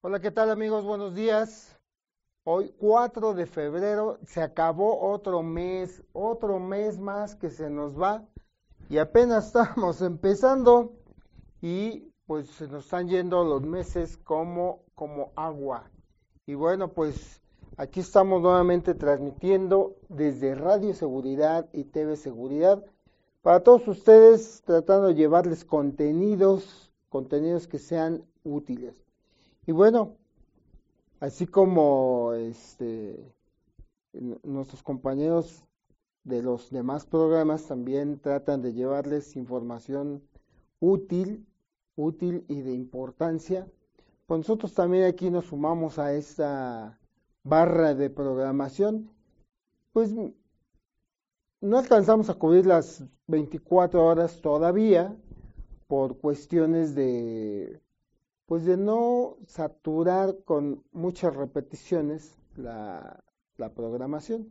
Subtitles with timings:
[0.00, 0.84] Hola, ¿qué tal amigos?
[0.84, 1.78] Buenos días.
[2.44, 8.24] Hoy 4 de febrero se acabó otro mes, otro mes más que se nos va
[8.88, 10.94] y apenas estamos empezando
[11.60, 15.90] y pues se nos están yendo los meses como, como agua.
[16.46, 17.42] Y bueno, pues
[17.78, 22.84] aquí estamos nuevamente transmitiendo desde Radio Seguridad y TV Seguridad
[23.40, 29.00] para todos ustedes tratando de llevarles contenidos, contenidos que sean útiles.
[29.64, 30.16] Y bueno,
[31.20, 33.32] así como este,
[34.42, 35.64] nuestros compañeros
[36.24, 40.20] de los demás programas también tratan de llevarles información
[40.80, 41.46] útil,
[41.94, 43.68] útil y de importancia,
[44.26, 46.97] pues nosotros también aquí nos sumamos a esta
[47.48, 49.10] barra de programación,
[49.92, 50.12] pues
[51.60, 55.16] no alcanzamos a cubrir las 24 horas todavía
[55.86, 57.80] por cuestiones de
[58.46, 63.22] pues de no saturar con muchas repeticiones la,
[63.74, 64.48] programación.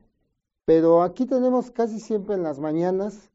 [0.65, 3.31] Pero aquí tenemos casi siempre en las mañanas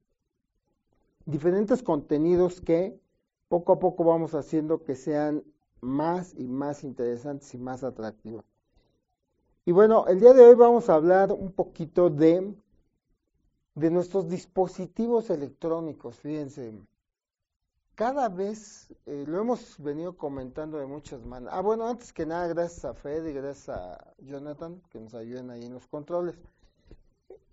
[1.25, 3.01] diferentes contenidos que
[3.49, 5.43] poco a poco vamos haciendo que sean
[5.81, 8.45] más y más interesantes y más atractivos.
[9.65, 12.53] Y bueno, el día de hoy vamos a hablar un poquito de,
[13.77, 16.19] de nuestros dispositivos electrónicos.
[16.19, 16.73] Fíjense,
[17.95, 21.55] cada vez eh, lo hemos venido comentando de muchas maneras.
[21.57, 25.51] Ah, bueno, antes que nada, gracias a Fred y gracias a Jonathan que nos ayudan
[25.51, 26.35] ahí en los controles.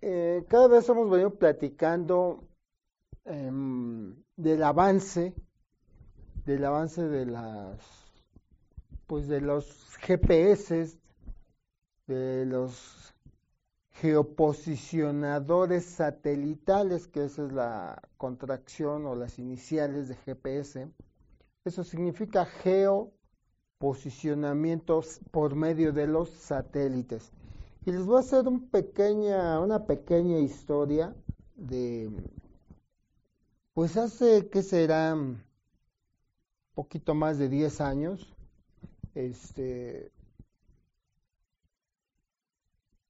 [0.00, 2.42] Eh, cada vez hemos venido platicando
[3.24, 5.32] em, del avance,
[6.44, 7.78] del avance de las,
[9.06, 10.98] pues de los GPS,
[12.14, 13.14] de los
[13.92, 20.88] geoposicionadores satelitales, que esa es la contracción o las iniciales de GPS.
[21.64, 27.30] Eso significa geoposicionamientos por medio de los satélites.
[27.86, 31.14] Y les voy a hacer un pequeña, una pequeña historia
[31.54, 32.10] de,
[33.72, 35.16] pues hace que será
[36.74, 38.34] poquito más de 10 años,
[39.14, 40.10] este,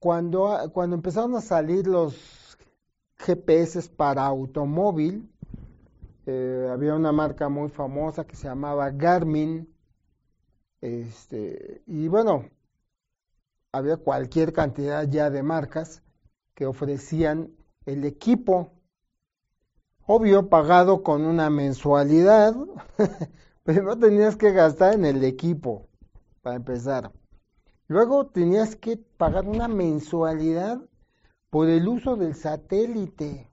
[0.01, 2.59] cuando, cuando empezaron a salir los
[3.19, 5.31] GPS para automóvil,
[6.27, 9.69] eh, había una marca muy famosa que se llamaba Garmin,
[10.81, 12.49] este, y bueno,
[13.73, 16.03] había cualquier cantidad ya de marcas
[16.55, 17.51] que ofrecían
[17.85, 18.73] el equipo,
[20.07, 22.57] obvio, pagado con una mensualidad,
[23.65, 25.89] pero no tenías que gastar en el equipo,
[26.41, 27.13] para empezar.
[27.91, 30.81] Luego tenías que pagar una mensualidad
[31.51, 33.51] por el uso del satélite,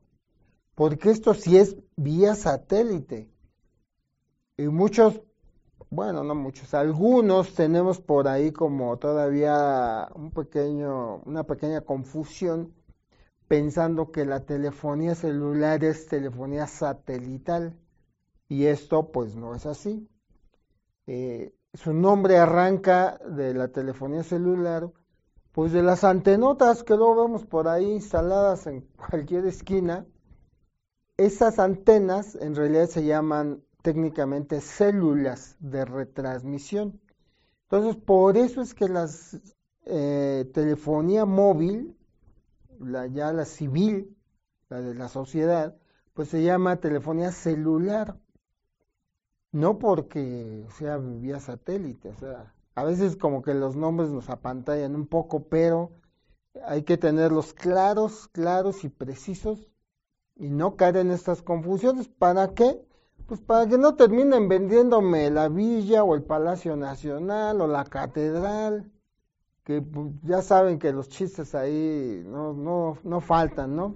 [0.76, 3.32] porque esto sí es vía satélite.
[4.56, 5.24] Y muchos,
[5.90, 12.76] bueno, no muchos, algunos tenemos por ahí como todavía un pequeño, una pequeña confusión
[13.48, 17.76] pensando que la telefonía celular es telefonía satelital
[18.48, 20.08] y esto pues no es así.
[21.08, 24.92] Eh, su nombre arranca de la telefonía celular,
[25.52, 30.06] pues de las antenotas que luego vemos por ahí instaladas en cualquier esquina.
[31.18, 37.00] Esas antenas en realidad se llaman técnicamente células de retransmisión.
[37.70, 39.08] Entonces, por eso es que la
[39.86, 41.96] eh, telefonía móvil,
[42.80, 44.18] la, ya la civil,
[44.70, 45.78] la de la sociedad,
[46.16, 48.18] pues se llama telefonía celular
[49.52, 54.96] no porque sea vía satélite, o sea, a veces como que los nombres nos apantallan
[54.96, 55.92] un poco, pero
[56.66, 59.68] hay que tenerlos claros, claros y precisos
[60.36, 62.08] y no caer en estas confusiones.
[62.08, 62.86] ¿Para qué?
[63.28, 68.92] Pues para que no terminen vendiéndome la villa o el Palacio Nacional o la catedral,
[69.64, 73.96] que pues, ya saben que los chistes ahí no, no, no faltan, ¿no?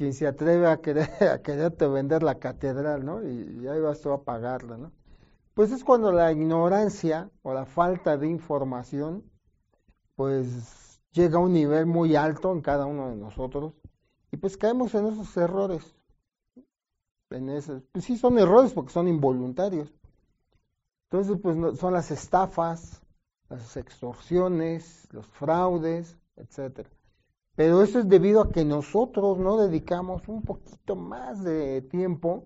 [0.00, 3.22] Quien se atreve a querer a quererte vender la catedral, ¿no?
[3.22, 4.92] Y, ahí vas tú a pagarla, ¿no?
[5.52, 9.22] Pues es cuando la ignorancia o la falta de información,
[10.16, 13.74] pues llega a un nivel muy alto en cada uno de nosotros
[14.32, 15.94] y pues caemos en esos errores.
[17.28, 19.92] En esos, pues sí son errores porque son involuntarios.
[21.10, 23.02] Entonces, pues son las estafas,
[23.50, 26.88] las extorsiones, los fraudes, etcétera.
[27.56, 32.44] Pero eso es debido a que nosotros no dedicamos un poquito más de tiempo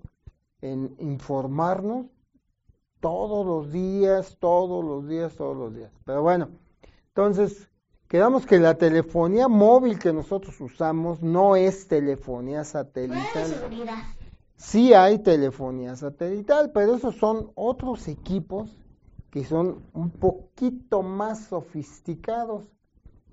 [0.61, 2.07] en informarnos
[3.01, 5.93] todos los días, todos los días, todos los días.
[6.05, 6.49] Pero bueno,
[7.09, 7.69] entonces,
[8.15, 13.51] Quedamos que la telefonía móvil que nosotros usamos no es telefonía satelital.
[14.57, 18.71] Sí hay telefonía satelital, pero esos son otros equipos
[19.31, 22.63] que son un poquito más sofisticados.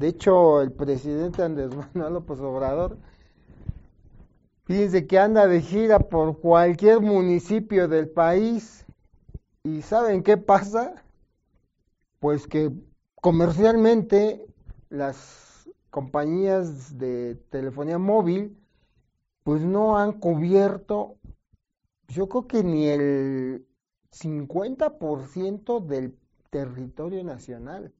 [0.01, 2.97] De hecho, el presidente Andrés Manuel López Obrador,
[4.63, 8.83] fíjense que anda de gira por cualquier municipio del país.
[9.61, 10.95] ¿Y saben qué pasa?
[12.19, 12.71] Pues que
[13.21, 14.43] comercialmente
[14.89, 18.57] las compañías de telefonía móvil
[19.43, 21.17] pues no han cubierto,
[22.07, 23.67] yo creo que ni el
[24.09, 26.17] 50% del
[26.49, 27.93] territorio nacional.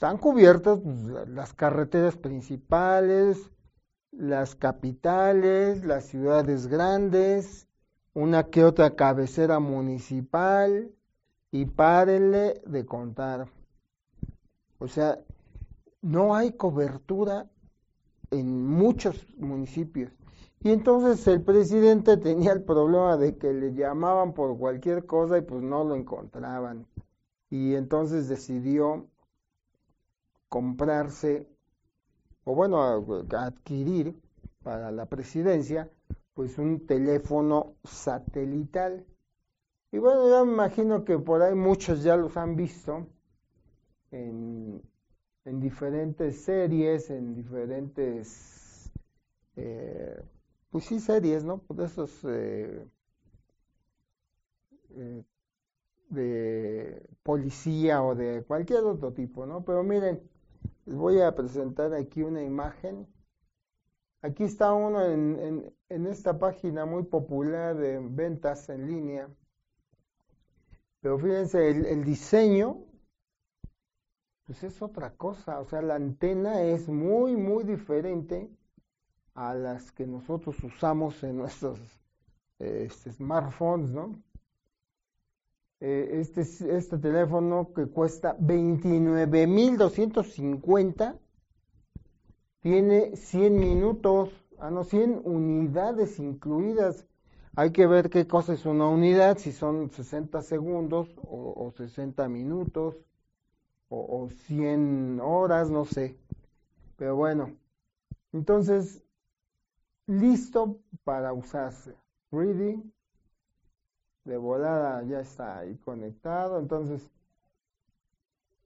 [0.00, 3.50] Están cubiertas pues, las carreteras principales,
[4.10, 7.68] las capitales, las ciudades grandes,
[8.14, 10.90] una que otra cabecera municipal
[11.50, 13.50] y párenle de contar.
[14.78, 15.18] O sea,
[16.00, 17.50] no hay cobertura
[18.30, 20.10] en muchos municipios.
[20.60, 25.42] Y entonces el presidente tenía el problema de que le llamaban por cualquier cosa y
[25.42, 26.86] pues no lo encontraban.
[27.50, 29.09] Y entonces decidió
[30.50, 31.48] comprarse,
[32.44, 34.20] o bueno, adquirir
[34.62, 35.88] para la presidencia,
[36.34, 39.06] pues un teléfono satelital.
[39.92, 43.06] Y bueno, yo me imagino que por ahí muchos ya los han visto
[44.10, 44.82] en,
[45.44, 48.90] en diferentes series, en diferentes...
[49.56, 50.22] Eh,
[50.70, 51.58] pues sí, series, ¿no?
[51.58, 52.86] Pues esos eh,
[54.96, 55.24] eh,
[56.10, 59.64] de policía o de cualquier otro tipo, ¿no?
[59.64, 60.29] Pero miren,
[60.90, 63.06] les voy a presentar aquí una imagen.
[64.22, 69.28] Aquí está uno en, esta página muy popular de ventas en línea.
[71.00, 72.84] Pero fíjense, el, diseño,
[74.46, 75.60] pues es otra cosa.
[75.60, 78.50] O sea, la antena es muy, muy diferente
[79.34, 81.78] a las que nosotros usamos en nuestros
[82.58, 84.20] este, smartphones, ¿no?
[85.80, 91.18] Eh, este, este teléfono que cuesta 29.250
[92.60, 94.28] tiene 100 minutos,
[94.58, 97.06] ah no, 100 unidades incluidas.
[97.56, 102.96] Hay que ver qué cosa es una unidad, si son 60 segundos o, 60 minutos
[103.88, 106.18] o, o 100 horas, no sé.
[106.96, 107.56] Pero bueno,
[108.32, 109.02] entonces
[110.06, 111.96] listo para usarse.
[112.30, 112.82] Ready.
[114.24, 116.58] De volada ya está ahí conectado.
[116.58, 117.08] Entonces,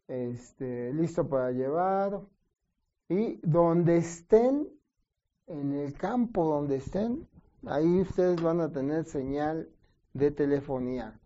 [0.08, 2.20] este, listo para llevar.
[3.08, 4.68] Y donde estén,
[5.46, 7.28] en el campo donde estén,
[7.66, 9.68] ahí ustedes van a tener señal
[10.14, 11.18] de telefonía.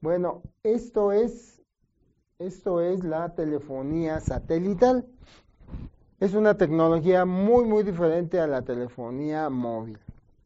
[0.00, 1.62] Bueno, esto es,
[2.38, 5.06] esto es la telefonía satelital.
[6.18, 9.98] Es una tecnología muy, muy diferente a la telefonía móvil.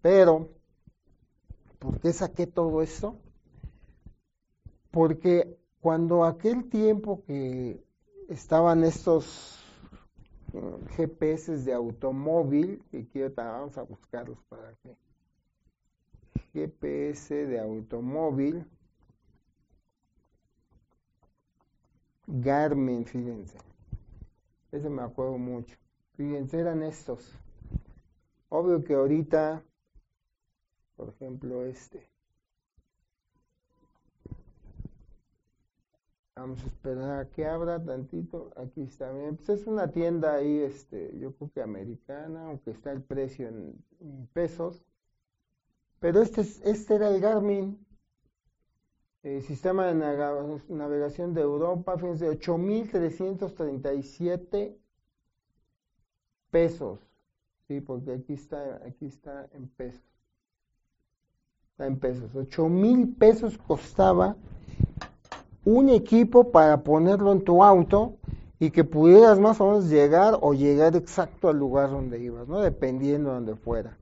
[0.03, 0.49] Pero,
[1.79, 3.17] ¿por qué saqué todo esto?
[4.91, 7.83] Porque cuando aquel tiempo que
[8.29, 9.59] estaban estos
[10.53, 14.97] mm, GPS de automóvil, que quiero, vamos a buscarlos para que.
[16.53, 18.67] GPS de automóvil.
[22.27, 23.59] Garmin, fíjense.
[24.73, 25.77] Ese me acuerdo mucho.
[26.15, 27.33] Fíjense, eran estos.
[28.49, 29.65] Obvio que ahorita,
[30.97, 32.09] por ejemplo, este.
[36.41, 38.51] Vamos a esperar a que abra tantito.
[38.57, 39.37] Aquí está bien.
[39.37, 43.85] Pues es una tienda ahí, este, yo creo que americana, aunque está el precio en,
[44.33, 44.83] pesos.
[45.99, 47.87] Pero este, este era el Garmin.
[49.23, 49.95] El sistema de
[50.71, 54.79] navegación de Europa, fíjense, 8.337
[56.51, 57.01] pesos.
[57.69, 60.09] Sí, porque aquí está, aquí está en pesos.
[61.73, 62.35] Está en pesos.
[62.35, 64.39] 8.000 pesos costaba
[65.65, 68.17] un equipo para ponerlo en tu auto
[68.59, 72.61] y que pudieras más o menos llegar o llegar exacto al lugar donde ibas, ¿no?
[72.61, 73.97] Dependiendo de donde fuera.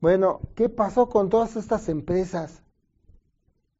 [0.00, 2.62] Bueno, ¿qué pasó con todas estas empresas?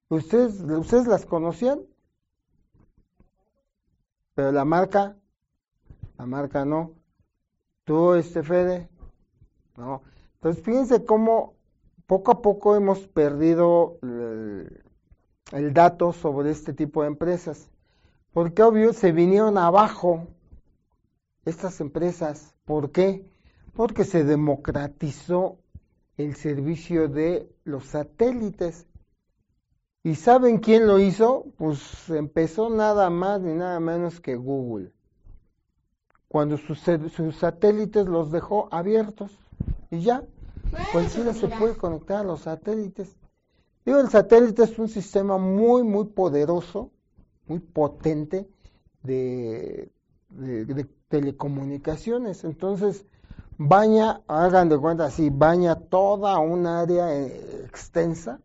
[0.08, 1.80] ¿Ustedes, ¿Ustedes las conocían?
[4.34, 5.16] Pero la marca,
[6.18, 6.92] la marca no.
[7.84, 8.88] ¿Tú, este Fede?
[9.76, 10.02] No.
[10.34, 11.54] Entonces, fíjense cómo
[12.06, 14.81] poco a poco hemos perdido el,
[15.52, 17.70] el dato sobre este tipo de empresas.
[18.32, 20.26] Porque obvio se vinieron abajo
[21.44, 22.54] estas empresas.
[22.64, 23.30] ¿Por qué?
[23.74, 25.58] Porque se democratizó
[26.16, 28.86] el servicio de los satélites.
[30.02, 31.46] ¿Y saben quién lo hizo?
[31.56, 34.92] Pues empezó nada más ni nada menos que Google.
[36.28, 36.80] cuando sus,
[37.14, 39.38] sus satélites los dejó abiertos
[39.90, 40.24] y ya,
[40.90, 43.14] cualquiera se puede conectar a los satélites.
[43.84, 46.90] Digo, el satélite es un sistema muy, muy poderoso,
[47.46, 48.48] muy potente
[49.02, 49.90] de,
[50.30, 52.44] de, telecomunicaciones.
[52.44, 53.04] Entonces,
[53.58, 58.40] baña, hagan de cuenta así, baña toda un área eh, extensa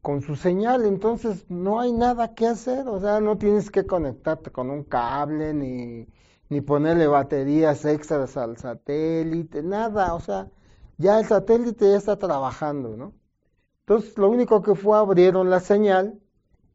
[0.00, 4.50] con su señal, entonces no hay nada que hacer, o sea, no tienes que conectarte
[4.50, 6.08] con un cable ni,
[6.48, 10.50] ni ponerle baterías extras al satélite, nada, o sea,
[10.98, 13.12] ya el satélite ya está trabajando, ¿no?
[13.86, 16.20] Entonces, lo único que fue abrieron la señal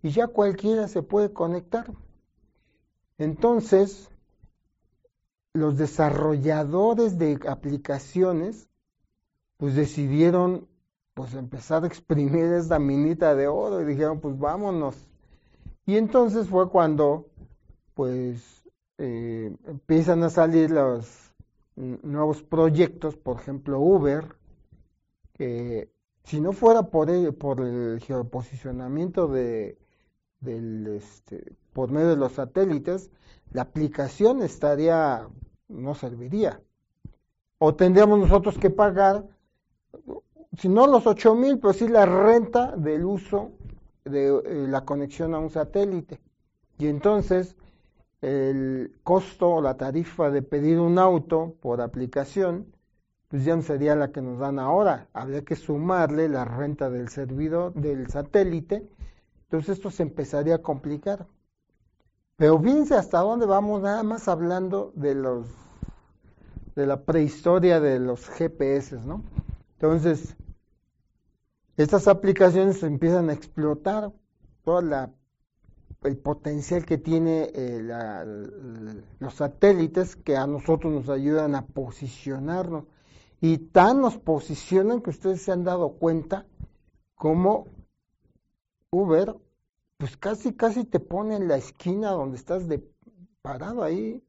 [0.01, 1.91] y ya cualquiera se puede conectar.
[3.17, 4.09] Entonces,
[5.53, 8.69] los desarrolladores de aplicaciones,
[9.57, 10.67] pues decidieron
[11.13, 15.07] pues empezar a exprimir esta minita de oro y dijeron, pues vámonos.
[15.87, 17.31] Y entonces fue cuando,
[17.95, 18.63] pues,
[18.99, 21.33] eh, empiezan a salir los
[21.75, 24.35] nuevos proyectos, por ejemplo, Uber,
[25.33, 25.89] que
[26.27, 29.77] si no fuera por el, por el geoposicionamiento de,
[30.41, 33.09] del, este, por medio de los satélites,
[33.53, 35.27] la aplicación estaría,
[35.69, 36.61] no serviría.
[37.59, 39.25] O tendríamos nosotros que pagar
[40.57, 43.51] si no los 8 mil, pues sí la renta del uso
[44.03, 46.19] de eh, la conexión a un satélite.
[46.77, 47.55] Y entonces
[48.21, 52.65] el costo o la tarifa de pedir un auto por aplicación,
[53.27, 55.07] pues ya no sería la que nos dan ahora.
[55.13, 58.87] Habría que sumarle la renta del servidor, del satélite.
[59.43, 61.27] Entonces esto se empezaría a complicar.
[62.37, 65.47] Pero fíjense hasta dónde vamos, nada más hablando de los
[66.75, 69.23] de la prehistoria de los GPS, ¿no?
[69.79, 70.35] Entonces,
[71.75, 74.11] estas aplicaciones empiezan a explotar
[74.63, 74.81] todo
[76.03, 77.81] el potencial que tiene eh,
[79.19, 82.85] los satélites que a nosotros nos ayudan a posicionarnos.
[83.41, 86.45] Y tan nos posicionan que ustedes se han dado cuenta
[87.15, 87.67] como
[88.91, 89.35] Uber,
[89.97, 92.87] pues casi, casi te pone en la esquina donde estás de
[93.41, 94.23] parado ahí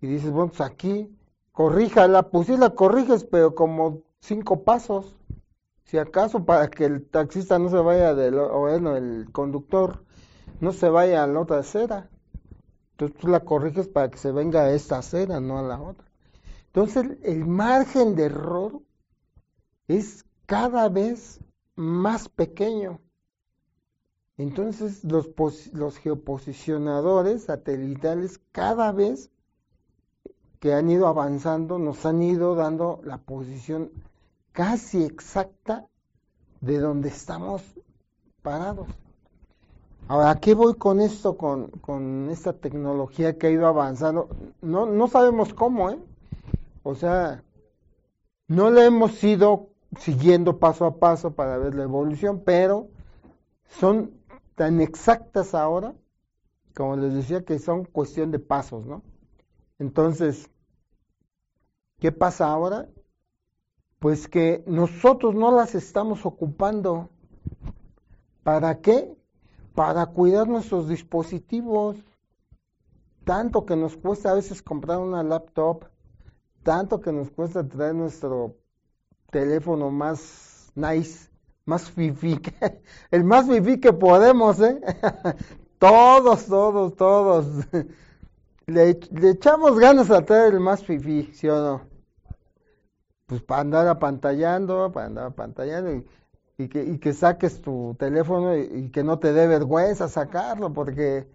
[0.00, 1.16] y dices, bueno, pues aquí,
[1.52, 5.16] corríjala, pues sí la corriges, pero como cinco pasos
[5.92, 10.02] si acaso para que el taxista no se vaya del, o bueno, el conductor
[10.58, 12.08] no se vaya a la otra acera.
[12.92, 16.06] Entonces tú la corriges para que se venga a esta acera, no a la otra.
[16.74, 18.80] Entonces el margen de error
[19.88, 21.38] es cada vez
[21.76, 22.98] más pequeño.
[24.38, 25.28] Entonces los,
[25.74, 29.30] los geoposicionadores satelitales cada vez
[30.60, 33.90] que han ido avanzando nos han ido dando la posición
[34.52, 35.86] casi exacta
[36.62, 37.62] de donde estamos
[38.40, 38.88] parados.
[40.08, 44.30] Ahora, ¿qué voy con esto, con, con, esta tecnología que ha ido avanzando?
[44.62, 45.98] No, no sabemos cómo, ¿eh?
[46.82, 47.44] O sea,
[48.48, 52.88] no le hemos ido siguiendo paso a paso para ver la evolución, pero
[53.68, 54.12] son
[54.54, 55.94] tan exactas ahora,
[56.74, 59.02] como les decía, que son cuestión de pasos, ¿no?
[59.78, 60.50] Entonces,
[61.98, 62.88] ¿qué pasa ahora?
[64.02, 67.08] pues que nosotros no las estamos ocupando.
[68.42, 69.16] ¿Para qué?
[69.76, 71.96] Para cuidar nuestros dispositivos.
[73.24, 75.84] Tanto que nos cuesta a veces comprar una laptop,
[76.62, 78.56] tanto que nos cuesta traer nuestro
[79.30, 81.28] teléfono más nice,
[81.64, 82.40] más fifi,
[83.10, 84.80] el más fifi que podemos, ¿eh?
[85.78, 87.46] todos, todos, todos.
[88.66, 88.90] Le,
[89.24, 91.92] echamos ganas a traer el más fifi, ¿sí o no?
[93.32, 96.04] pues para andar apantallando, para andar apantallando
[96.58, 101.26] y, que, y que saques tu teléfono y, que no te dé vergüenza sacarlo, porque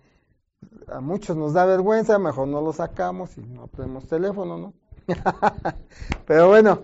[0.87, 4.73] a muchos nos da vergüenza, mejor no lo sacamos y no tenemos teléfono, ¿no?
[6.25, 6.83] Pero bueno,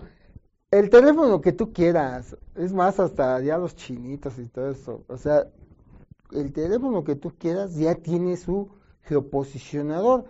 [0.70, 5.16] el teléfono que tú quieras, es más, hasta ya los chinitos y todo eso, o
[5.16, 5.46] sea,
[6.32, 8.70] el teléfono que tú quieras ya tiene su
[9.02, 10.26] geoposicionador.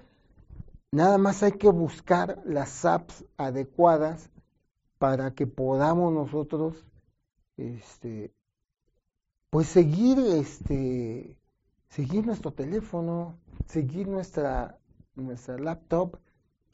[0.92, 4.30] Nada más hay que buscar las apps adecuadas
[4.98, 6.86] para que podamos nosotros
[7.56, 8.32] este
[9.50, 11.38] pues seguir este
[11.88, 14.78] seguir nuestro teléfono, seguir nuestra
[15.14, 16.18] nuestra laptop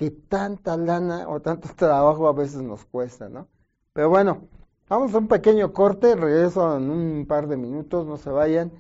[0.00, 3.48] que tanta lana o tanto trabajo a veces nos cuesta, ¿no?
[3.92, 4.48] Pero bueno,
[4.88, 8.72] vamos a un pequeño corte, regreso en un par de minutos, no se vayan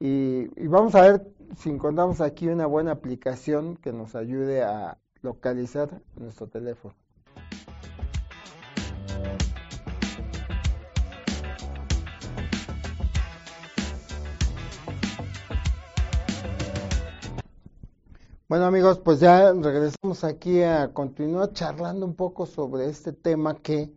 [0.00, 4.98] y, y vamos a ver si encontramos aquí una buena aplicación que nos ayude a
[5.20, 6.94] localizar nuestro teléfono.
[18.52, 23.90] Bueno amigos, pues ya regresamos aquí a continuar charlando un poco sobre este tema que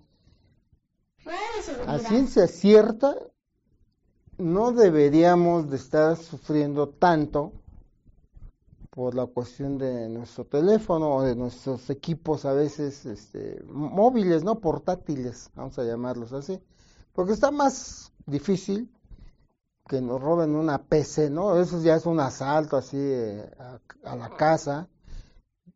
[1.85, 3.17] a ciencia cierta
[4.37, 7.51] no deberíamos de estar sufriendo tanto
[8.91, 14.61] por la cuestión de nuestro teléfono o de nuestros equipos a veces este, móviles, no
[14.61, 16.61] portátiles, vamos a llamarlos así,
[17.11, 18.89] porque está más difícil
[19.87, 21.59] que nos roben una PC, ¿no?
[21.59, 23.49] Eso ya es un asalto así eh,
[24.03, 24.89] a, la casa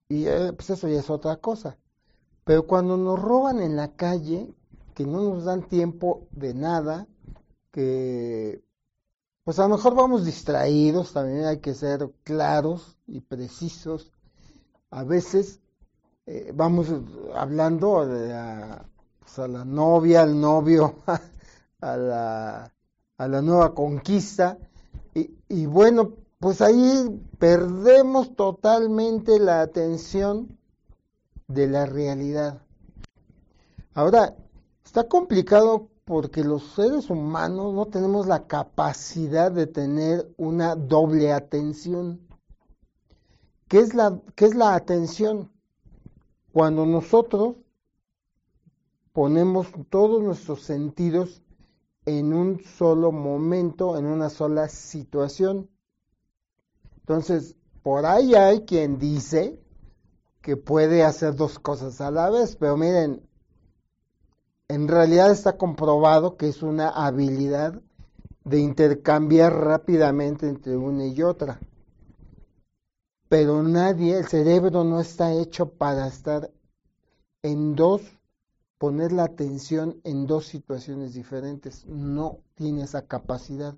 [0.07, 1.77] y eh, pues eso ya es otra cosa.
[2.43, 4.51] Pero cuando nos roban en la calle,
[4.95, 7.07] que no nos dan tiempo de nada,
[7.71, 8.63] que
[9.43, 14.11] pues a lo mejor vamos distraídos, también hay que ser claros y precisos.
[14.89, 15.59] A veces
[16.25, 16.87] eh, vamos
[17.35, 18.33] hablando de
[19.19, 20.95] pues, a la novia, al novio,
[21.81, 22.73] a la
[23.19, 24.57] a la nueva conquista.
[25.49, 30.57] Y, bueno, pues ahí perdemos totalmente la atención
[31.47, 32.61] de la realidad.
[33.93, 34.35] Ahora,
[34.85, 42.21] está complicado porque los seres humanos no tenemos la capacidad de tener una doble atención.
[43.67, 45.51] ¿Qué es la, qué es la atención?
[46.53, 47.57] Cuando nosotros
[49.11, 51.43] ponemos todos nuestros sentidos
[52.17, 55.69] en un solo momento, en una sola situación.
[57.01, 59.59] Entonces, por ahí hay quien dice
[60.41, 63.21] que puede hacer dos cosas a la vez, pero miren,
[64.67, 67.79] en realidad está comprobado que es una habilidad
[68.43, 71.59] de intercambiar rápidamente entre una y otra.
[73.27, 76.49] Pero nadie, el cerebro no está hecho para estar
[77.43, 78.01] en dos
[78.79, 81.85] poner la atención en dos situaciones diferentes.
[81.85, 83.75] No tiene esa capacidad.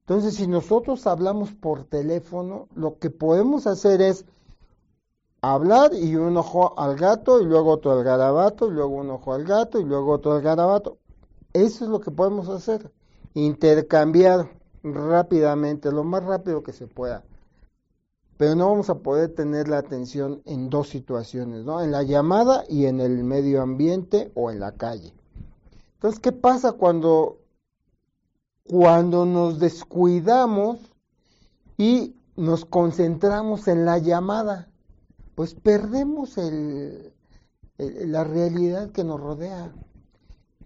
[0.00, 4.24] Entonces, si nosotros hablamos por teléfono, lo que podemos hacer es
[5.42, 9.34] hablar y un ojo al gato y luego otro al garabato y luego un ojo
[9.34, 10.98] al gato y luego otro al garabato.
[11.52, 12.92] Eso es lo que podemos hacer.
[13.34, 14.48] Intercambiar
[14.84, 17.24] rápidamente, lo más rápido que se pueda
[18.36, 21.82] pero no vamos a poder tener la atención en dos situaciones, ¿no?
[21.82, 25.14] En la llamada y en el medio ambiente o en la calle.
[25.94, 27.38] Entonces, ¿qué pasa cuando,
[28.64, 30.78] cuando nos descuidamos
[31.78, 34.68] y nos concentramos en la llamada?
[35.34, 37.14] Pues perdemos el,
[37.78, 39.72] la realidad que nos rodea.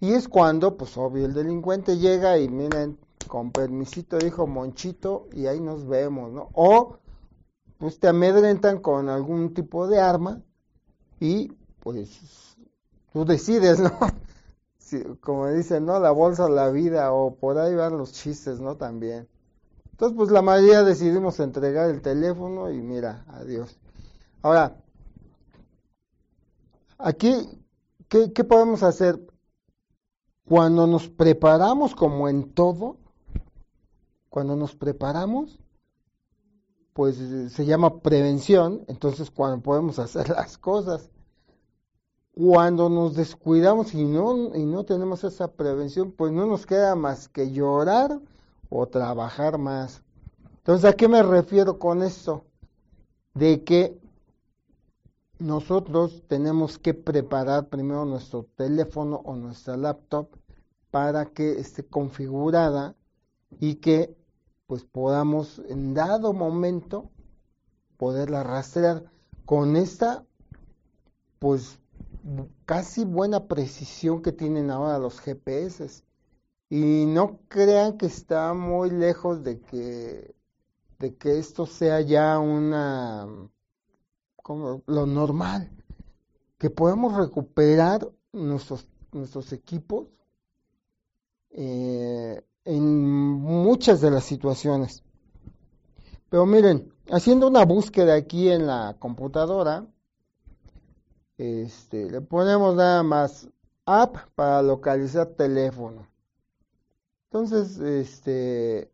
[0.01, 5.47] Y es cuando, pues obvio, el delincuente llega y miren, con permisito dijo Monchito y
[5.47, 6.49] ahí nos vemos, ¿no?
[6.55, 6.99] O
[7.81, 10.43] pues te amedrentan con algún tipo de arma
[11.19, 12.57] y pues
[13.11, 13.91] tú decides, ¿no?
[15.21, 15.99] como dicen, ¿no?
[15.99, 18.77] La bolsa, la vida, o por ahí van los chistes, ¿no?
[18.77, 19.27] También.
[19.93, 23.79] Entonces, pues la mayoría decidimos entregar el teléfono y mira, adiós.
[24.43, 24.77] Ahora,
[26.99, 27.49] aquí,
[28.09, 29.19] ¿qué, qué podemos hacer?
[30.47, 32.99] Cuando nos preparamos como en todo,
[34.29, 35.59] cuando nos preparamos,
[36.93, 41.11] pues se llama prevención, entonces cuando podemos hacer las cosas.
[42.33, 47.29] Cuando nos descuidamos y no, y no tenemos esa prevención, pues no nos queda más
[47.29, 48.21] que llorar
[48.69, 50.03] o trabajar más.
[50.59, 52.45] Entonces, ¿a qué me refiero con esto?
[53.35, 53.99] De que
[55.41, 60.29] nosotros tenemos que preparar primero nuestro teléfono o nuestra laptop
[60.91, 62.95] para que esté configurada
[63.59, 64.17] y que
[64.71, 67.11] pues podamos en dado momento
[67.97, 69.03] poderla rastrear
[69.45, 70.25] con esta
[71.41, 71.81] pues
[72.67, 76.05] casi buena precisión que tienen ahora los GPS
[76.69, 80.37] y no crean que está muy lejos de que
[81.01, 83.27] de que esto sea ya una
[84.37, 85.69] como lo normal
[86.59, 90.07] que podemos recuperar nuestros nuestros equipos
[91.51, 93.03] eh, en
[93.41, 95.03] muchas de las situaciones.
[96.29, 99.87] Pero miren, haciendo una búsqueda aquí en la computadora,
[101.39, 103.49] este, le ponemos nada más
[103.87, 106.07] app para localizar teléfono.
[107.25, 108.91] Entonces, este,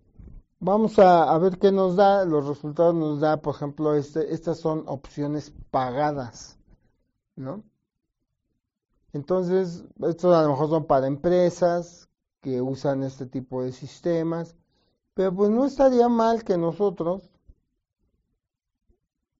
[0.60, 2.24] vamos a, ver qué nos da.
[2.24, 6.58] Los resultados nos da, por ejemplo, este, estas son opciones pagadas,
[7.34, 7.64] ¿no?
[9.12, 12.05] Entonces, estos a lo mejor son para empresas,
[12.46, 14.54] que usan este tipo de sistemas,
[15.14, 17.28] pero pues no estaría mal que nosotros,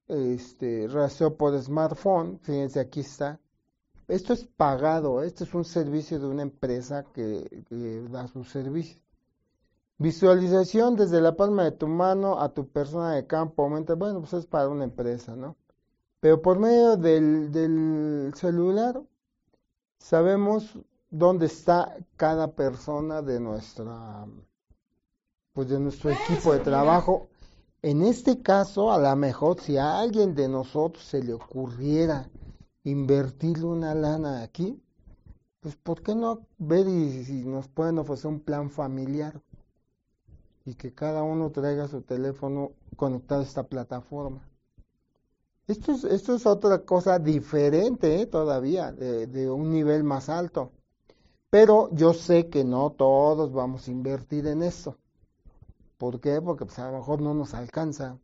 [0.09, 3.39] este, rastreo por smartphone, fíjense aquí está,
[4.09, 7.49] esto es pagado, esto es un servicio de una empresa que,
[8.11, 9.01] da su servicio.
[9.99, 13.69] Visualización desde la palma de tu mano a tu persona de campo.
[13.69, 15.55] Bueno, pues es para una empresa, ¿no?
[16.19, 19.01] Pero por medio del, del celular
[19.99, 20.77] sabemos
[21.11, 24.27] dónde está cada persona de nuestra
[25.53, 27.29] pues de nuestro equipo de trabajo.
[27.81, 32.29] En este caso, a lo mejor si a alguien de nosotros se le ocurriera
[32.85, 34.83] invertir una lana aquí,
[35.61, 39.41] pues ¿por qué no ver y si nos pueden ofrecer un plan familiar?
[40.67, 44.47] y que cada uno traiga su teléfono conectado a esta plataforma.
[45.69, 48.27] Esto es, esto es otra cosa diferente ¿eh?
[48.27, 50.73] todavía, de, un nivel más alto.
[51.51, 54.97] Pero yo sé que no todos vamos a invertir en eso.
[55.99, 56.41] ¿Por qué?
[56.43, 58.19] Porque pues, a lo mejor no nos alcanza.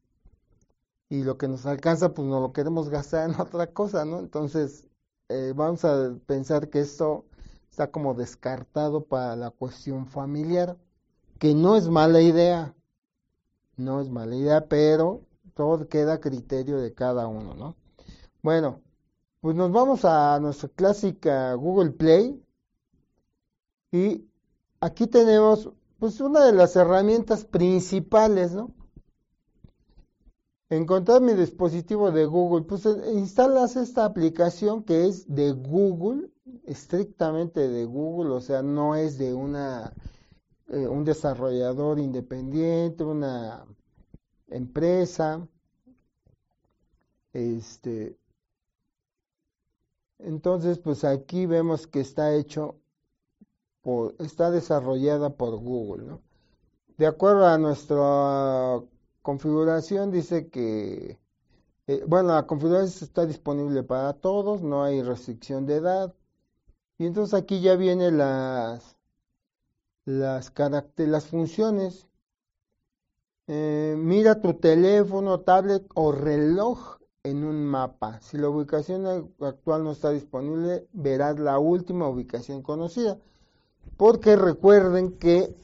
[1.09, 4.19] Y lo que nos alcanza, pues no lo queremos gastar en otra cosa, ¿no?
[4.19, 4.87] Entonces,
[5.29, 7.27] eh, vamos a pensar que esto
[7.71, 10.77] está como descartado para la cuestión familiar
[11.43, 12.73] que no es mala idea,
[13.77, 15.23] no es mala idea, pero
[15.55, 17.75] todo queda a criterio de cada uno, ¿no?
[18.43, 18.81] Bueno,
[19.41, 22.41] pues nos vamos a nuestra clásica Google Play
[23.93, 24.27] y
[24.81, 28.75] aquí tenemos pues una de las herramientas principales, ¿no?
[30.71, 36.31] Encontrar mi dispositivo de Google, pues eh, instalas esta aplicación que es de Google,
[36.65, 39.93] estrictamente de Google, o sea, no es de una
[40.73, 43.67] eh, un desarrollador independiente, una
[44.49, 45.47] empresa.
[47.35, 48.17] Este,
[50.19, 52.82] entonces, pues aquí vemos que está hecho
[54.19, 56.21] está desarrollada por Google, ¿no?
[56.99, 58.81] De acuerdo a nuestra
[59.23, 61.19] configuración, dice que,
[61.87, 66.15] eh, bueno, la configuración está disponible para todos, no hay restricción de edad.
[66.99, 68.97] Y entonces aquí ya vienen las,
[70.05, 70.53] las,
[70.97, 72.07] las funciones.
[73.49, 78.21] Eh, mira tu teléfono, tablet o reloj en un mapa.
[78.21, 83.19] Si la ubicación actual no está disponible, verás la última ubicación conocida.
[83.97, 85.55] Porque recuerden que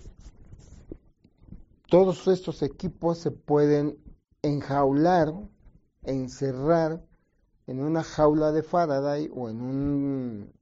[1.89, 3.99] todos estos equipos se pueden
[4.43, 5.35] enjaular,
[6.03, 7.03] encerrar
[7.67, 10.53] en una jaula de Faraday o en un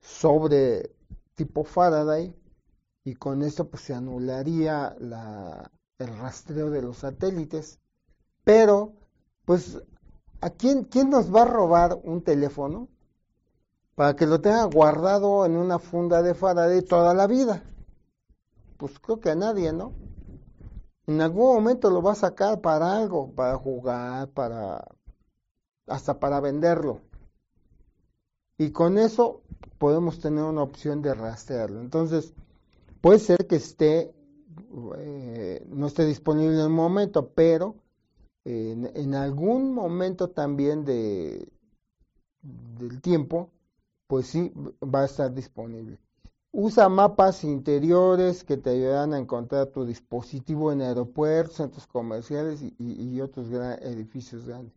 [0.00, 0.94] sobre
[1.34, 2.34] tipo Faraday
[3.04, 7.78] y con esto pues se anularía la, el rastreo de los satélites.
[8.42, 8.94] Pero,
[9.44, 9.80] pues,
[10.40, 12.88] ¿a quién, quién nos va a robar un teléfono
[13.96, 17.64] para que lo tenga guardado en una funda de Faraday toda la vida?
[18.76, 19.92] Pues creo que a nadie, ¿no?
[21.08, 24.86] En algún momento lo va a sacar para algo, para jugar, para
[25.88, 27.00] hasta para venderlo.
[28.58, 29.42] Y con eso
[29.78, 31.80] podemos tener una opción de rastrearlo.
[31.80, 32.32] Entonces,
[33.06, 34.12] Puede ser que esté,
[34.98, 37.76] eh, no esté disponible en el momento, pero
[38.44, 41.48] en, algún momento también de,
[42.42, 43.52] del tiempo,
[44.06, 45.98] pues sí va a estar disponible.
[46.52, 53.20] Usa mapas interiores que te ayudan a encontrar tu dispositivo en aeropuertos, centros comerciales y,
[53.20, 53.48] otros
[53.82, 54.74] edificios grandes.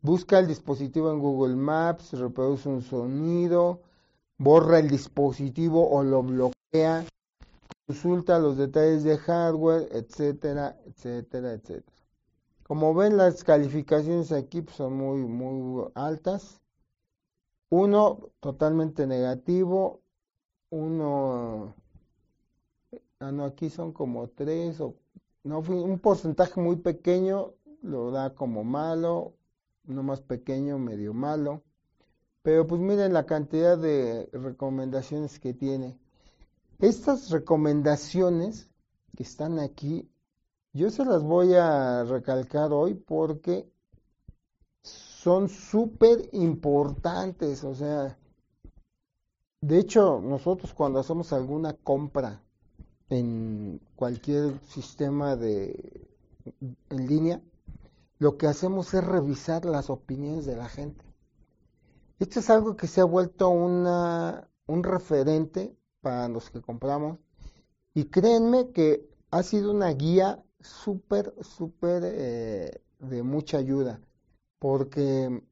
[0.00, 3.82] Busca el dispositivo en Google Maps, reproduce un sonido,
[4.36, 7.04] borra el dispositivo o lo bloquea
[7.86, 11.96] consulta los detalles de hardware, etcétera, etcétera, etcétera.
[12.62, 16.61] Como ven, las calificaciones aquí pues, son muy, muy altas.
[17.72, 20.02] Uno totalmente negativo,
[20.68, 21.74] uno,
[23.18, 24.96] ah, no, aquí son como tres, o
[25.44, 29.32] no, un porcentaje muy pequeño lo da como malo,
[29.88, 31.62] uno más pequeño, medio malo.
[32.42, 35.98] Pero pues miren la cantidad de recomendaciones que tiene.
[36.78, 38.68] Estas recomendaciones
[39.16, 40.10] que están aquí,
[40.74, 43.72] yo se las voy a recalcar hoy porque
[45.22, 47.62] son súper importantes.
[47.62, 48.18] O sea,
[49.60, 52.42] de hecho, nosotros cuando hacemos alguna compra
[53.08, 56.08] en cualquier sistema de
[56.90, 57.40] en línea,
[58.18, 61.04] lo que hacemos es revisar las opiniones de la gente.
[62.18, 67.18] Esto es algo que se ha vuelto una, un referente para los que compramos.
[67.94, 74.00] Y créanme que ha sido una guía súper, súper eh, de mucha ayuda,
[74.62, 75.42] porque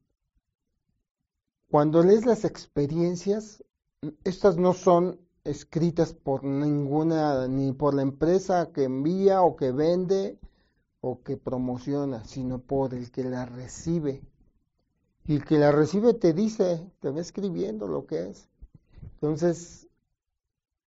[1.68, 3.64] cuando lees las experiencias,
[4.22, 10.38] estas no son escritas por ninguna, ni por la empresa que envía o que vende
[11.00, 14.22] o que promociona, sino por el que la recibe.
[15.24, 18.48] Y el que la recibe te dice, te va escribiendo lo que es.
[19.14, 19.88] Entonces,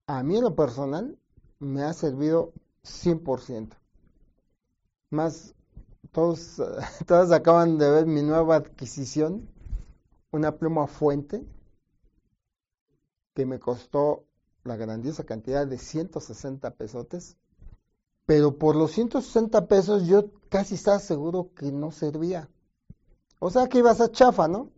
[0.07, 1.19] a mí en lo personal
[1.59, 2.53] me ha servido
[2.85, 3.75] 100%.
[5.09, 5.55] Más,
[6.13, 6.61] todos,
[7.05, 9.49] todos acaban de ver mi nueva adquisición,
[10.31, 11.43] una pluma fuente
[13.33, 14.23] que me costó
[14.63, 17.35] la grandiosa cantidad de 160 pesotes,
[18.25, 22.49] pero por los 160 pesos yo casi estaba seguro que no servía.
[23.39, 24.69] O sea que ibas a chafa, ¿no?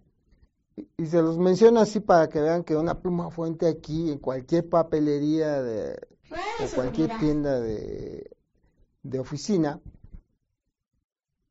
[0.98, 4.68] Y, se los menciono así para que vean que una pluma fuente aquí, en cualquier
[4.68, 5.96] papelería de,
[6.32, 8.36] o cualquier tienda de,
[9.04, 9.80] de oficina,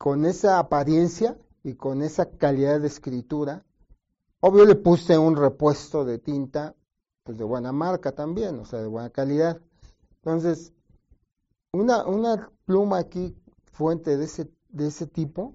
[0.04, 3.64] con esa apariencia y con esa calidad de escritura,
[4.40, 6.74] obvio le puse un repuesto de tinta
[7.22, 9.62] pues de buena marca también, o sea, de buena calidad.
[10.16, 10.74] Entonces,
[11.72, 13.34] una, pluma aquí,
[13.72, 15.54] fuente de ese, tipo, o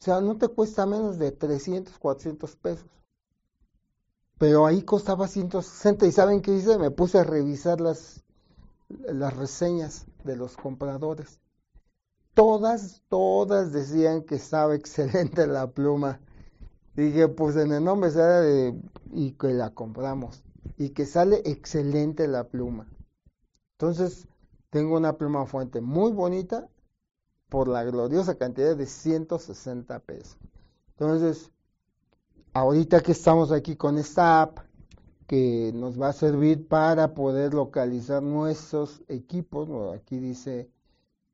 [0.00, 2.90] sea, no te cuesta menos de 300, 400 pesos.
[4.38, 6.78] Pero ahí costaba 160 y ¿saben qué hice?
[6.78, 8.24] Me puse a revisar las
[9.36, 11.38] reseñas de los compradores.
[12.34, 16.20] Todas, todas decían que estaba excelente la pluma.
[16.94, 18.78] Dije, pues en el nombre sea de
[19.12, 20.42] y que la compramos
[20.76, 22.86] y que sale excelente la pluma.
[23.72, 24.28] Entonces,
[24.70, 26.68] tengo una pluma fuente muy bonita
[27.48, 30.38] por la gloriosa cantidad de 160 pesos.
[30.90, 31.50] Entonces,
[32.52, 34.58] ahorita que estamos aquí con esta app
[35.26, 40.68] que nos va a servir para poder localizar nuestros equipos, aquí dice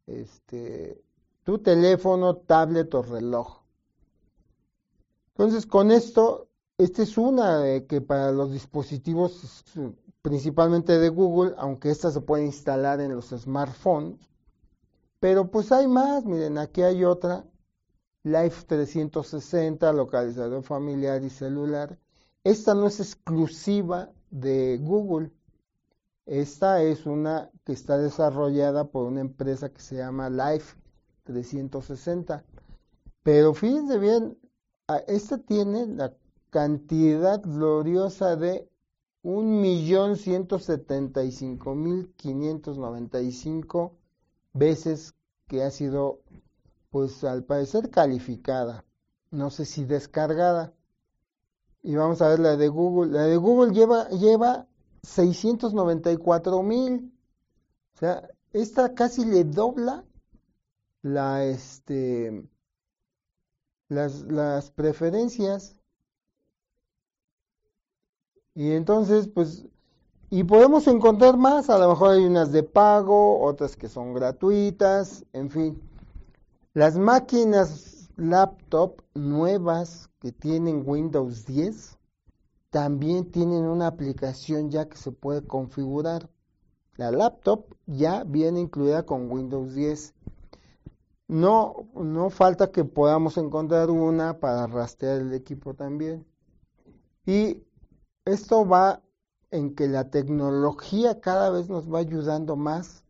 [0.07, 1.03] este
[1.45, 3.63] tu teléfono, tablet o reloj.
[5.29, 9.65] Entonces, con esto, esta es una que para los dispositivos
[10.23, 14.19] principalmente de Google, aunque esta se puede instalar en los smartphones,
[15.21, 17.45] pero pues hay más, miren, aquí hay otra,
[18.25, 21.97] Life 360, localizador familiar y celular.
[22.43, 25.31] Esta no es exclusiva de Google,
[26.27, 30.77] esta es una que está desarrollada por una empresa que se llama Life
[31.23, 32.45] 360.
[33.23, 34.37] Pero fíjense bien,
[35.07, 36.15] esta tiene la
[36.51, 38.69] cantidad gloriosa de
[39.23, 43.97] un millón ciento setenta y cinco mil quinientos noventa y cinco
[44.53, 45.15] veces
[45.49, 46.21] que ha sido,
[46.91, 48.85] pues al parecer calificada,
[49.31, 50.73] no sé si descargada.
[51.83, 53.13] Y vamos a ver la de Google.
[53.13, 54.67] La de Google lleva, lleva
[55.03, 57.13] 694 mil.
[57.95, 60.05] O sea, esta casi le dobla
[61.03, 62.47] la, este,
[63.89, 65.77] las, las preferencias.
[68.55, 69.67] Y entonces, pues,
[70.31, 75.25] y podemos encontrar más, a lo mejor hay unas de pago, otras que son gratuitas,
[75.33, 75.81] en fin.
[76.75, 81.97] Las máquinas laptop nuevas que tienen Windows 10
[82.77, 86.29] también tienen una aplicación ya que se puede configurar.
[86.97, 90.13] La laptop ya viene incluida con Windows 10
[91.27, 96.27] no, no falta que podamos encontrar una para rastrear el equipo también.
[97.25, 97.63] Y
[98.27, 99.03] esto va
[99.51, 103.05] en que la tecnología cada vez nos va ayudando más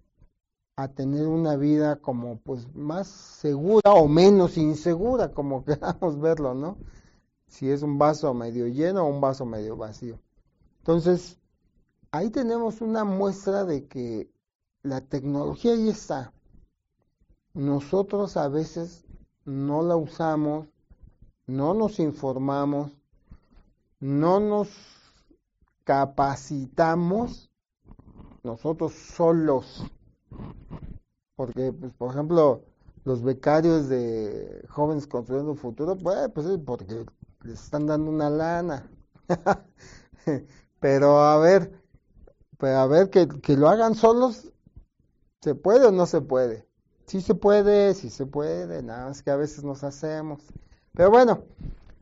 [0.76, 6.78] a tener una vida como pues más segura o menos insegura, como queramos verlo, ¿no?
[7.48, 10.18] Si es un vaso medio lleno o un vaso medio vacío.
[10.78, 11.38] Entonces,
[12.10, 14.30] ahí tenemos una muestra de que
[14.82, 16.32] la tecnología ahí está
[17.56, 19.06] nosotros a veces
[19.46, 20.68] no la usamos,
[21.46, 22.92] no nos informamos,
[23.98, 24.68] no nos
[25.84, 27.50] capacitamos
[28.42, 29.84] nosotros solos.
[31.34, 32.62] Porque, pues, por ejemplo,
[33.04, 37.06] los becarios de jóvenes construyendo un futuro, pues, pues porque
[37.46, 38.88] les están dando una lana.
[40.80, 41.72] pero a ver,
[42.58, 44.52] pero a ver que, que lo hagan solos,
[45.40, 46.66] ¿se puede o no se puede?
[47.06, 50.42] Sí se puede, sí se puede, nada más que a veces nos hacemos.
[50.92, 51.44] Pero bueno,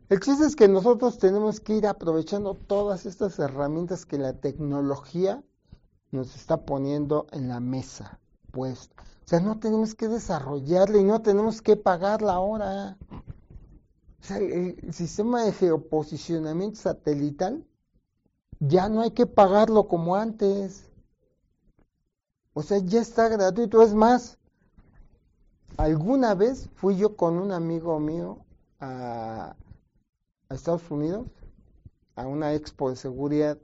[0.09, 5.42] el chiste es que nosotros tenemos que ir aprovechando todas estas herramientas que la tecnología
[6.11, 8.90] nos está poniendo en la mesa, pues.
[8.98, 12.96] O sea, no tenemos que desarrollarla y no tenemos que pagarla ahora.
[14.24, 17.62] O sea, el, sistema de geoposicionamiento satelital
[18.58, 20.90] ya no hay que pagarlo como antes.
[22.54, 23.82] O sea, ya está gratuito.
[23.82, 24.38] Es más,
[25.76, 28.46] alguna vez fui yo con un amigo mío
[28.80, 29.56] a,
[30.48, 31.26] Estados Unidos,
[32.16, 33.58] a una expo de seguridad,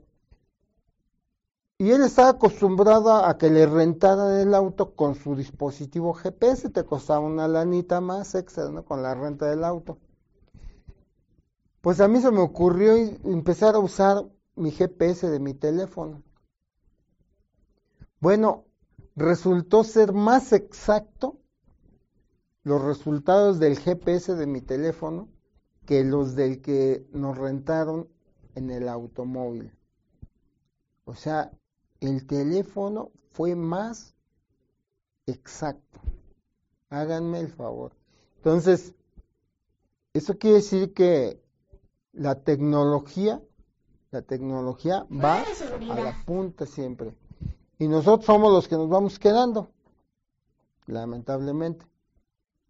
[1.79, 6.83] y él estaba acostumbrado a que le rentaran el auto con su dispositivo GPS, te
[6.83, 8.85] costaba una lanita más extra, ¿no?
[8.85, 9.97] Con la renta del auto.
[11.81, 14.23] Pues a mí se me ocurrió empezar a usar
[14.55, 16.21] mi GPS de mi teléfono.
[18.19, 18.65] Bueno,
[19.15, 21.39] resultó ser más exacto
[22.63, 25.27] los resultados del GPS de mi teléfono
[25.87, 28.07] que los del que nos rentaron
[28.53, 29.71] en el automóvil.
[31.05, 31.51] O sea,
[31.99, 34.13] el teléfono fue más
[35.25, 35.99] exacto.
[36.89, 37.93] Háganme el favor.
[38.37, 38.93] Entonces,
[40.13, 41.40] eso quiere decir que
[42.13, 43.41] la tecnología,
[44.11, 45.43] la tecnología va
[45.89, 47.15] a la punta siempre.
[47.79, 49.71] Y nosotros somos los que nos vamos quedando,
[50.85, 51.85] lamentablemente.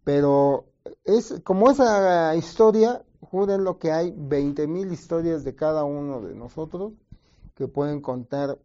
[0.04, 0.66] Pero
[1.04, 6.34] es como esa historia, juren lo que hay 20 mil historias de cada uno de
[6.34, 6.92] nosotros
[7.54, 8.58] que pueden contar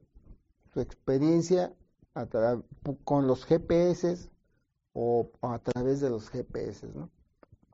[0.74, 1.74] su experiencia
[3.04, 4.30] con los GPS
[4.94, 7.10] o, a través de los GPS, ¿no?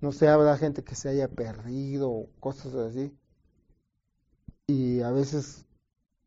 [0.03, 3.17] No sé, habrá gente que se haya perdido cosas así.
[4.67, 5.65] Y a veces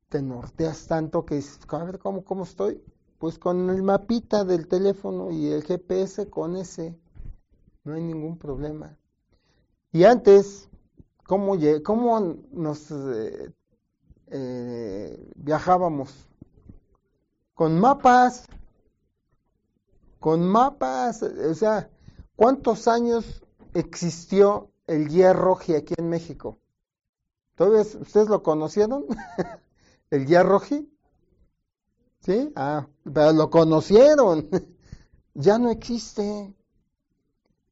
[0.08, 2.82] te norteas tanto que dices, a ver, ¿cómo, cómo estoy?
[3.18, 6.98] Pues con el mapita del teléfono y el GPS con ese
[7.84, 8.96] no hay ningún problema.
[9.92, 10.70] Y antes,
[11.26, 13.52] ¿cómo, cómo nos eh,
[14.28, 16.26] eh, viajábamos?
[17.52, 18.46] Con mapas,
[20.18, 21.90] con mapas, o sea,
[22.36, 23.42] ¿cuántos años
[23.78, 26.58] existió el hierro aquí en México?
[27.56, 29.06] ¿Todavía ustedes lo conocieron?
[30.10, 32.52] ¿El hierro ¿Sí?
[32.56, 34.48] Ah, pero lo conocieron.
[35.34, 36.54] ya no existe.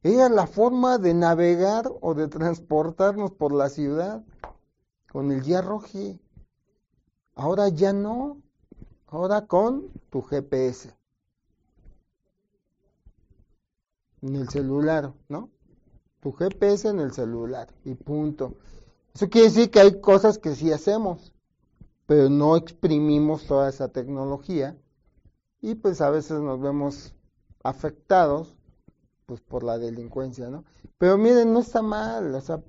[0.02, 4.22] Era la forma de navegar o de transportarnos por la ciudad
[5.10, 6.20] con el guía roji.
[7.34, 8.42] Ahora ya no.
[9.06, 10.94] Ahora con tu GPS.
[14.22, 15.50] En el celular, ¿no?
[16.24, 18.54] Tu GPS en el celular y punto.
[19.14, 21.34] Eso quiere decir que hay cosas que sí hacemos,
[22.06, 24.74] pero no exprimimos toda esa tecnología
[25.60, 27.12] y pues a veces nos vemos
[27.62, 28.56] afectados
[29.26, 30.64] pues por la delincuencia, ¿no?
[30.96, 32.62] Pero miren, no está mal, o sea,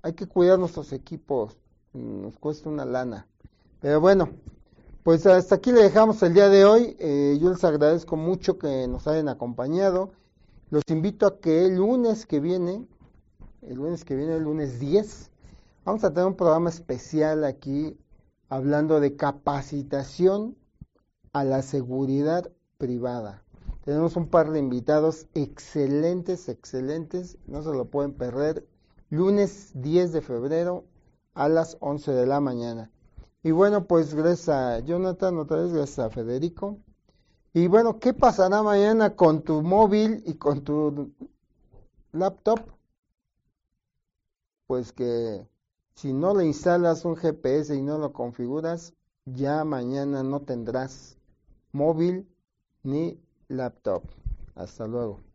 [0.00, 1.58] hay que cuidar nuestros equipos,
[1.92, 3.26] nos cuesta una lana.
[3.82, 4.30] Pero bueno,
[5.02, 6.96] pues hasta aquí le dejamos el día de hoy.
[6.98, 10.12] Eh, yo les agradezco mucho que nos hayan acompañado.
[10.68, 12.88] Los invito a que el lunes que viene,
[13.62, 15.30] el lunes que viene, el lunes 10,
[15.84, 17.96] vamos a tener un programa especial aquí
[18.48, 20.56] hablando de capacitación
[21.32, 23.44] a la seguridad privada.
[23.84, 28.66] Tenemos un par de invitados excelentes, excelentes, no se lo pueden perder.
[29.08, 30.84] Lunes 10 de febrero
[31.34, 32.90] a las 11 de la mañana.
[33.44, 36.80] Y bueno, pues gracias a Jonathan, otra vez gracias a Federico.
[37.56, 41.10] Y bueno, ¿qué pasará mañana con tu móvil y con tu
[42.12, 42.60] laptop?
[44.66, 45.48] Pues que
[45.94, 48.92] si no le instalas un GPS y no lo configuras,
[49.24, 51.16] ya mañana no tendrás
[51.72, 52.28] móvil
[52.82, 54.02] ni laptop.
[54.54, 55.25] Hasta luego.